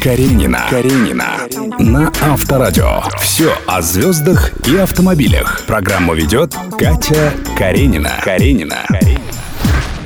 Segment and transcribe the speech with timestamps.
[0.00, 0.66] Каренина.
[0.70, 1.48] Каренина.
[1.78, 3.02] На Авторадио.
[3.20, 5.62] Все о звездах и автомобилях.
[5.66, 8.12] Программу ведет Катя Каренина.
[8.22, 8.86] Каренина.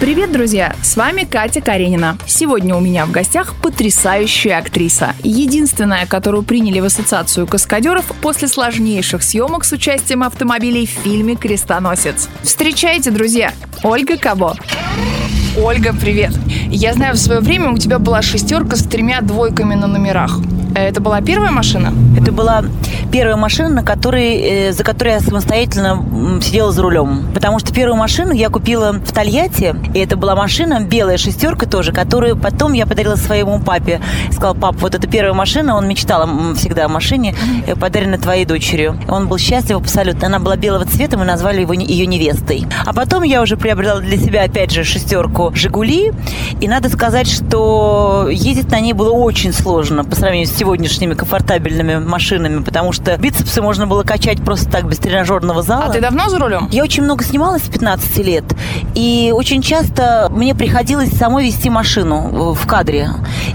[0.00, 0.74] Привет, друзья!
[0.82, 2.18] С вами Катя Каренина.
[2.26, 5.14] Сегодня у меня в гостях потрясающая актриса.
[5.22, 12.28] Единственная, которую приняли в ассоциацию каскадеров после сложнейших съемок с участием автомобилей в фильме «Крестоносец».
[12.42, 13.52] Встречайте, друзья,
[13.84, 14.56] Ольга Кабо.
[14.56, 15.21] Ольга,
[15.92, 16.32] привет!
[16.70, 20.38] Я знаю, в свое время у тебя была шестерка с тремя двойками на номерах.
[20.74, 21.92] Это была первая машина?
[22.22, 22.62] Это была
[23.10, 27.32] первая машина, на которой, э, за которой я самостоятельно сидела за рулем.
[27.34, 31.92] Потому что первую машину я купила в Тольятти, и это была машина, белая шестерка тоже,
[31.92, 34.00] которую потом я подарила своему папе.
[34.30, 37.34] Сказала, пап, вот это первая машина, он мечтал всегда о машине,
[37.66, 38.96] э, подарена твоей дочерью.
[39.08, 40.28] Он был счастлив абсолютно.
[40.28, 42.66] Она была белого цвета, мы назвали его ее невестой.
[42.86, 46.12] А потом я уже приобрела для себя, опять же, шестерку «Жигули»,
[46.60, 52.11] и надо сказать, что ездить на ней было очень сложно по сравнению с сегодняшними комфортабельными
[52.12, 55.86] машинами, потому что бицепсы можно было качать просто так, без тренажерного зала.
[55.86, 56.68] А ты давно за рулем?
[56.70, 58.44] Я очень много снималась с 15 лет,
[58.94, 63.08] и очень часто мне приходилось самой вести машину в кадре.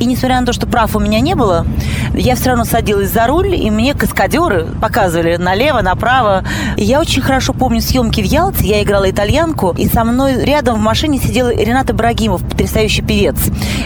[0.00, 1.64] И несмотря на то, что прав у меня не было,
[2.14, 6.44] я все равно садилась за руль, и мне каскадеры показывали налево, направо.
[6.76, 10.76] И я очень хорошо помню съемки в Ялте, я играла итальянку, и со мной рядом
[10.76, 13.36] в машине сидел Ренат Ибрагимов, потрясающий певец.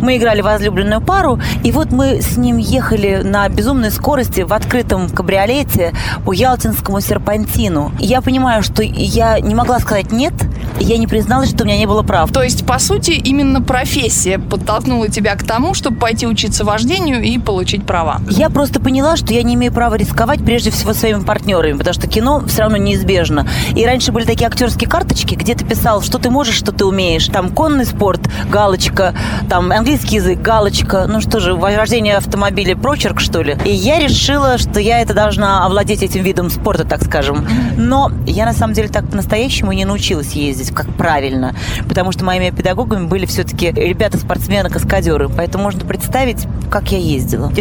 [0.00, 5.08] Мы играли возлюбленную пару, и вот мы с ним ехали на безумной скорости в открытом
[5.08, 5.92] кабриолете
[6.24, 7.92] по Ялтинскому серпантину.
[7.98, 11.78] я понимаю, что я не могла сказать «нет», и я не призналась, что у меня
[11.78, 12.32] не было прав.
[12.32, 17.38] То есть, по сути, именно профессия подтолкнула тебя к тому, чтобы пойти учиться вождению и
[17.38, 18.20] получить права?
[18.28, 22.06] Я просто поняла, что я не имею права рисковать прежде всего своими партнерами, потому что
[22.06, 23.46] кино все равно неизбежно.
[23.74, 27.26] И раньше были такие актерские карточки, где ты писал, что ты можешь, что ты умеешь.
[27.28, 29.14] Там конный спорт, галочка,
[29.48, 31.06] там английский язык, галочка.
[31.08, 33.56] Ну что же, вождение автомобиля, прочерк, что ли.
[33.64, 37.46] И я решила, что я это должна овладеть этим видом спорта, так скажем.
[37.76, 41.54] Но я на самом деле так по-настоящему не научилась ездить, как правильно.
[41.88, 45.28] Потому что моими педагогами были все-таки ребята-спортсмены-каскадеры.
[45.28, 47.52] Поэтому можно представить, как я ездила.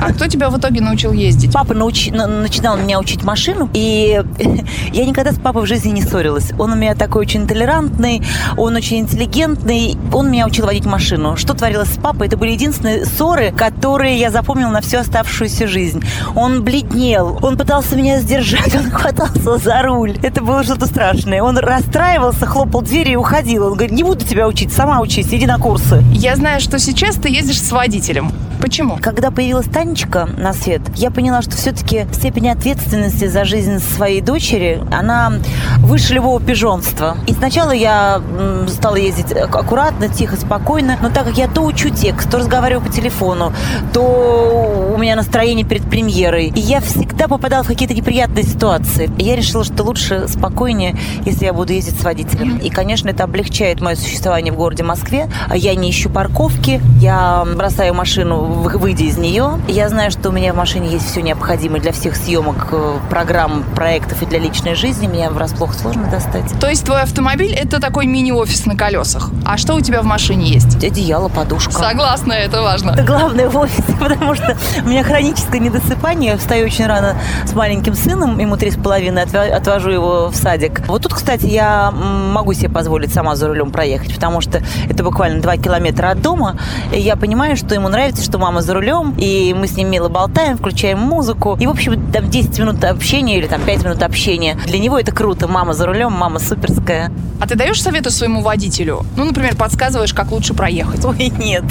[0.00, 1.52] А кто тебя в итоге научил ездить?
[1.52, 2.10] Папа науч...
[2.10, 4.22] начинал меня учить машину, и
[4.92, 6.52] я никогда с папой в жизни не ссорилась.
[6.58, 8.22] Он у меня такой очень толерантный,
[8.56, 11.36] он очень интеллигентный, он меня учил водить машину.
[11.36, 12.26] Что творилось с папой?
[12.26, 16.02] Это были единственные ссоры, которые я запомнила запомнил на всю оставшуюся жизнь.
[16.34, 20.18] Он бледнел, он пытался меня сдержать, он хватался за руль.
[20.22, 21.42] Это было что-то страшное.
[21.42, 23.66] Он расстраивался, хлопал дверью и уходил.
[23.66, 26.02] Он говорит, не буду тебя учить, сама учись, иди на курсы.
[26.12, 28.32] Я знаю, что сейчас ты ездишь с водителем.
[28.60, 28.96] Почему?
[29.02, 34.80] Когда появилась Танечка на свет, я поняла, что все-таки степень ответственности за жизнь своей дочери,
[34.92, 35.32] она
[35.78, 37.16] выше любого пижонства.
[37.26, 38.22] И сначала я
[38.68, 42.92] стала ездить аккуратно, тихо, спокойно, но так как я то учу текст, то разговариваю по
[42.92, 43.52] телефону,
[43.92, 49.10] то меня настроение перед премьерой, и я всегда попадала в какие-то неприятные ситуации.
[49.18, 50.96] И я решила, что лучше спокойнее,
[51.26, 52.56] если я буду ездить с водителем.
[52.56, 55.28] И, конечно, это облегчает мое существование в городе Москве.
[55.52, 59.60] Я не ищу парковки, я бросаю машину выйдя из нее.
[59.68, 63.64] Я знаю, что у меня в машине есть все необходимое для всех съемок, э, программ,
[63.74, 65.06] проектов и для личной жизни.
[65.06, 66.58] Меня врасплох сложно достать.
[66.58, 69.30] То есть твой автомобиль– это такой мини-офис на колесах.
[69.44, 70.82] А что у тебя в машине есть?
[70.82, 71.72] Одеяло, подушка.
[71.72, 72.92] Согласна, это важно.
[72.92, 76.32] Это главное в офисе, потому что у меня хроническое недосыпание.
[76.32, 80.86] Я встаю очень рано с маленьким сыном, ему три с половиной, отвожу его в садик.
[80.88, 85.40] Вот тут, кстати, я могу себе позволить сама за рулем проехать, потому что это буквально
[85.40, 86.56] два километра от дома.
[86.92, 90.08] И я понимаю, что ему нравится, что мама за рулем, и мы с ним мило
[90.08, 91.56] болтаем, включаем музыку.
[91.60, 94.56] И, в общем, там 10 минут общения или там 5 минут общения.
[94.66, 95.48] Для него это круто.
[95.48, 97.12] Мама за рулем, мама суперская.
[97.40, 99.04] А ты даешь советы своему водителю?
[99.16, 101.04] Ну, например, подсказываешь, как лучше проехать?
[101.04, 101.64] Ой, нет.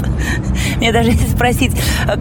[0.77, 1.71] Мне даже если спросить,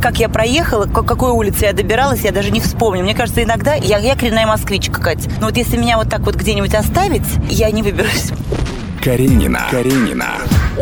[0.00, 3.02] как я проехала, к какой улице я добиралась, я даже не вспомню.
[3.02, 5.28] Мне кажется, иногда я, я коренная москвичка, Кать.
[5.40, 8.30] Но вот если меня вот так вот где-нибудь оставить, я не выберусь.
[9.02, 9.62] Каренина.
[9.70, 10.26] Каренина.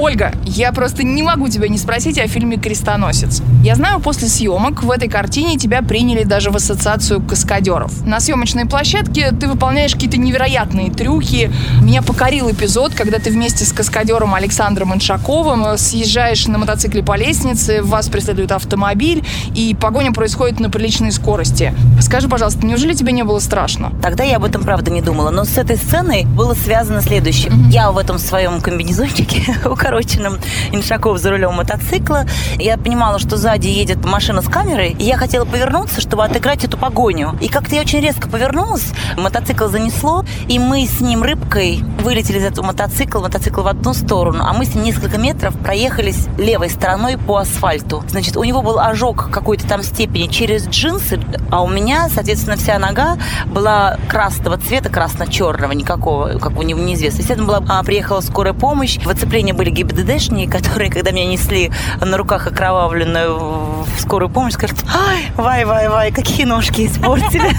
[0.01, 3.43] Ольга, я просто не могу тебя не спросить о фильме «Крестоносец».
[3.65, 8.07] Я знаю, после съемок в этой картине тебя приняли даже в ассоциацию каскадеров.
[8.07, 11.51] На съемочной площадке ты выполняешь какие-то невероятные трюки.
[11.83, 17.83] Меня покорил эпизод, когда ты вместе с каскадером Александром Иншаковым съезжаешь на мотоцикле по лестнице,
[17.83, 19.25] вас преследует автомобиль,
[19.57, 21.75] и погоня происходит на приличной скорости.
[22.01, 23.93] Скажи, пожалуйста, неужели тебе не было страшно?
[24.01, 25.31] Тогда я об этом, правда, не думала.
[25.31, 27.51] Но с этой сценой было связано следующее.
[27.51, 27.71] Mm-hmm.
[27.71, 30.39] Я в этом своем комбинезончике, у укороченным.
[30.73, 32.27] Иншаков за рулем мотоцикла.
[32.59, 36.77] Я понимала, что сзади едет машина с камерой, и я хотела повернуться, чтобы отыграть эту
[36.77, 37.37] погоню.
[37.41, 42.45] И как-то я очень резко повернулась, мотоцикл занесло, и мы с ним рыбкой вылетели из
[42.45, 47.17] этого мотоцикла, мотоцикл в одну сторону, а мы с ним несколько метров проехались левой стороной
[47.17, 48.05] по асфальту.
[48.09, 51.21] Значит, у него был ожог какой-то там степени через джинсы,
[51.51, 57.19] а у меня, соответственно, вся нога была красного цвета, красно-черного, никакого, как у него неизвестно.
[57.19, 61.71] Естественно, была, а, приехала скорая помощь, в оцеплении были ГИБДДшники, которые, когда меня несли
[62.01, 67.55] на руках окровавленную в скорую помощь, скажут, ай, вай, вай, вай, какие ножки испортили.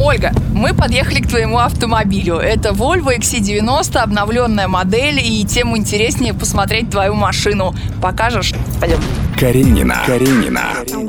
[0.00, 2.36] Ольга, мы подъехали к твоему автомобилю.
[2.36, 7.74] Это Volvo XC90, обновленная модель, и тем интереснее посмотреть твою машину.
[8.00, 8.52] Покажешь?
[8.80, 9.00] Пойдем.
[9.38, 9.96] Каренина.
[10.06, 10.64] Каренина.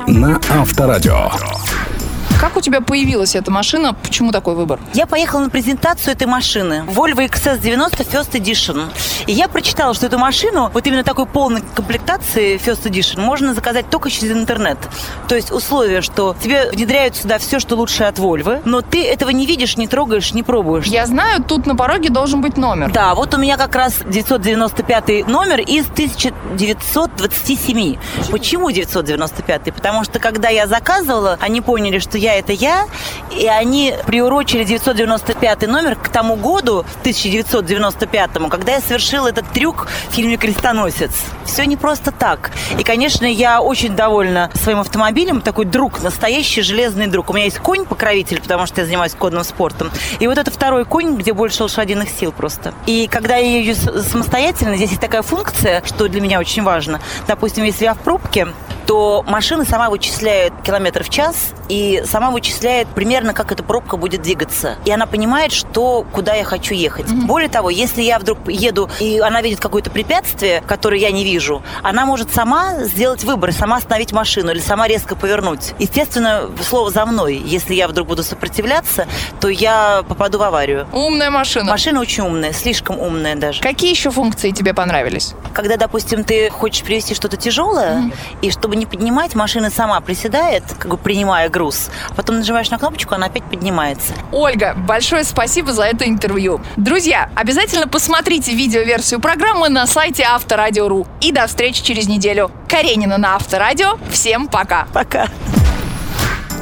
[0.06, 1.30] На Авторадио.
[2.40, 3.94] Как у тебя появилась эта машина?
[3.94, 4.78] Почему такой выбор?
[4.94, 6.84] Я поехала на презентацию этой машины.
[6.86, 8.92] Volvo XS90 First Edition.
[9.26, 13.90] И я прочитала, что эту машину, вот именно такой полной комплектации First Edition, можно заказать
[13.90, 14.78] только через интернет.
[15.26, 19.30] То есть условие, что тебе внедряют сюда все, что лучше от Volvo, но ты этого
[19.30, 20.86] не видишь, не трогаешь, не пробуешь.
[20.86, 22.92] Я знаю, тут на пороге должен быть номер.
[22.92, 27.96] Да, вот у меня как раз 995 номер из 1927.
[28.30, 29.74] Почему 995?
[29.74, 32.86] Потому что когда я заказывала, они поняли, что я это я,
[33.30, 40.14] и они приурочили 995 номер к тому году, 1995, когда я совершила этот трюк в
[40.14, 41.12] фильме «Крестоносец».
[41.44, 42.50] Все не просто так.
[42.78, 47.30] И, конечно, я очень довольна своим автомобилем, такой друг, настоящий железный друг.
[47.30, 49.90] У меня есть конь-покровитель, потому что я занимаюсь конным спортом.
[50.20, 52.74] И вот это второй конь, где больше лошадиных сил просто.
[52.86, 57.00] И когда я езжу самостоятельно, здесь есть такая функция, что для меня очень важно.
[57.26, 58.48] Допустим, если я в пробке,
[58.88, 64.22] то машина сама вычисляет километр в час и сама вычисляет примерно, как эта пробка будет
[64.22, 64.76] двигаться.
[64.86, 67.04] И она понимает, что, куда я хочу ехать.
[67.04, 67.26] Mm-hmm.
[67.26, 71.62] Более того, если я вдруг еду, и она видит какое-то препятствие, которое я не вижу,
[71.82, 75.74] она может сама сделать выбор, сама остановить машину или сама резко повернуть.
[75.78, 77.36] Естественно, слово за мной.
[77.36, 79.06] Если я вдруг буду сопротивляться,
[79.38, 80.86] то я попаду в аварию.
[80.94, 81.66] Умная машина.
[81.66, 83.60] Машина очень умная, слишком умная даже.
[83.60, 85.34] Какие еще функции тебе понравились?
[85.52, 88.38] Когда, допустим, ты хочешь привезти что-то тяжелое, mm-hmm.
[88.40, 92.78] и чтобы не поднимать, машина сама приседает, как бы принимая груз, а потом нажимаешь на
[92.78, 94.14] кнопочку, она опять поднимается.
[94.32, 96.60] Ольга, большое спасибо за это интервью.
[96.76, 101.06] Друзья, обязательно посмотрите видеоверсию программы на сайте Авторадио.ру.
[101.20, 102.50] И до встречи через неделю.
[102.68, 103.98] Каренина на Авторадио.
[104.10, 104.86] Всем пока.
[104.92, 105.28] Пока.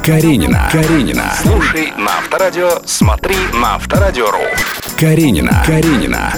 [0.05, 0.69] Каренина.
[0.71, 1.33] Каренина.
[1.41, 4.39] Слушай на Авторадио, смотри на Авторадио.ру.
[4.97, 5.63] Каренина.
[5.65, 6.33] Каренина.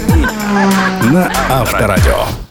[1.04, 2.49] На Авторадио.